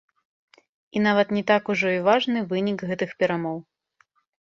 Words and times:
І 0.97 1.03
нават 1.07 1.27
не 1.37 1.43
так 1.53 1.63
ужо 1.75 1.87
і 1.99 2.01
важны 2.09 2.45
вынік 2.57 2.89
гэтых 2.93 3.09
перамоў. 3.25 3.57